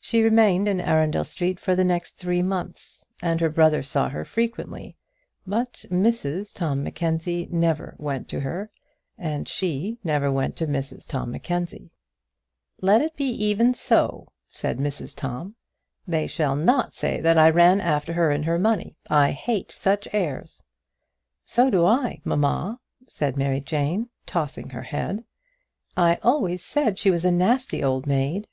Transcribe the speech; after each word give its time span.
She 0.00 0.22
remained 0.22 0.68
in 0.68 0.80
Arundel 0.80 1.22
Street 1.24 1.60
for 1.60 1.76
the 1.76 1.84
next 1.84 2.12
three 2.12 2.40
months, 2.40 3.12
and 3.20 3.42
her 3.42 3.50
brother 3.50 3.82
saw 3.82 4.08
her 4.08 4.24
frequently; 4.24 4.96
but 5.46 5.84
Mrs 5.90 6.54
Tom 6.54 6.82
Mackenzie 6.82 7.46
never 7.50 7.94
went 7.98 8.26
to 8.28 8.40
her, 8.40 8.70
and 9.18 9.46
she 9.46 9.98
never 10.02 10.32
went 10.32 10.56
to 10.56 10.66
Mrs 10.66 11.06
Tom 11.06 11.30
Mackenzie. 11.30 11.90
"Let 12.80 13.02
it 13.02 13.16
be 13.16 13.26
even 13.28 13.74
so," 13.74 14.32
said 14.48 14.78
Mrs 14.78 15.14
Tom; 15.14 15.56
"they 16.06 16.26
shall 16.26 16.56
not 16.56 16.94
say 16.94 17.20
that 17.20 17.36
I 17.36 17.50
ran 17.50 17.78
after 17.78 18.14
her 18.14 18.30
and 18.30 18.46
her 18.46 18.58
money. 18.58 18.96
I 19.10 19.32
hate 19.32 19.70
such 19.70 20.08
airs." 20.14 20.62
"So 21.44 21.68
do 21.68 21.84
I, 21.84 22.22
mamma," 22.24 22.80
said 23.06 23.36
Mary 23.36 23.60
Jane, 23.60 24.08
tossing 24.24 24.70
her 24.70 24.82
head. 24.84 25.22
"I 25.98 26.14
always 26.22 26.64
said 26.64 26.86
that 26.92 26.98
she 26.98 27.10
was 27.10 27.26
a 27.26 27.30
nasty 27.32 27.84
old 27.84 28.06
maid." 28.06 28.48